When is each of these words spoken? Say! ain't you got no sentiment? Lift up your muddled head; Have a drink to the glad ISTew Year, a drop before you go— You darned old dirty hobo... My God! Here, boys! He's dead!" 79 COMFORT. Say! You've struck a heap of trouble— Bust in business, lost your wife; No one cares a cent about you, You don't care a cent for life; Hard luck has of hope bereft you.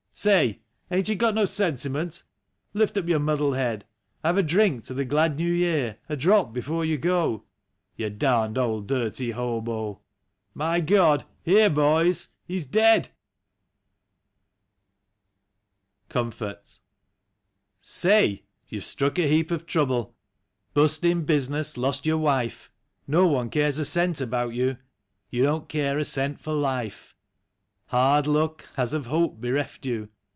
Say! 0.13 0.59
ain't 0.91 1.09
you 1.09 1.15
got 1.15 1.33
no 1.33 1.45
sentiment? 1.45 2.21
Lift 2.75 2.95
up 2.95 3.07
your 3.07 3.17
muddled 3.17 3.55
head; 3.55 3.85
Have 4.23 4.37
a 4.37 4.43
drink 4.43 4.83
to 4.83 4.93
the 4.93 5.05
glad 5.05 5.37
ISTew 5.37 5.57
Year, 5.57 5.97
a 6.09 6.15
drop 6.15 6.53
before 6.53 6.85
you 6.85 6.97
go— 6.99 7.45
You 7.95 8.11
darned 8.11 8.55
old 8.55 8.87
dirty 8.87 9.31
hobo... 9.31 10.01
My 10.53 10.79
God! 10.79 11.23
Here, 11.41 11.71
boys! 11.71 12.27
He's 12.45 12.65
dead!" 12.65 13.07
79 16.09 16.09
COMFORT. 16.09 16.79
Say! 17.81 18.43
You've 18.67 18.83
struck 18.83 19.17
a 19.17 19.27
heap 19.27 19.49
of 19.49 19.65
trouble— 19.65 20.13
Bust 20.75 21.03
in 21.03 21.23
business, 21.23 21.77
lost 21.77 22.05
your 22.05 22.19
wife; 22.19 22.69
No 23.07 23.25
one 23.25 23.49
cares 23.49 23.79
a 23.79 23.85
cent 23.85 24.21
about 24.21 24.53
you, 24.53 24.77
You 25.31 25.41
don't 25.41 25.67
care 25.67 25.97
a 25.97 26.03
cent 26.05 26.39
for 26.39 26.53
life; 26.53 27.15
Hard 27.87 28.25
luck 28.25 28.69
has 28.75 28.93
of 28.93 29.07
hope 29.07 29.41
bereft 29.41 29.85
you. 29.85 30.07